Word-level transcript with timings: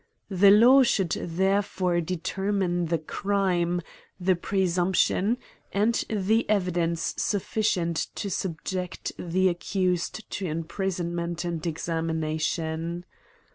The 0.31 0.49
law 0.49 0.81
should 0.81 1.11
therefore 1.11 2.01
deter 2.01 2.51
mine 2.51 2.87
the 2.87 2.97
crime, 2.97 3.83
the 4.19 4.35
presumption, 4.35 5.37
and 5.71 5.93
the 6.09 6.43
evi 6.49 6.73
dence 6.73 7.13
sufficient 7.19 8.07
to 8.15 8.31
subject 8.31 9.11
the 9.19 9.47
accused 9.47 10.27
to 10.31 10.45
impri 10.45 10.87
sonment 10.87 11.45
and 11.45 11.63
examination. 11.67 13.05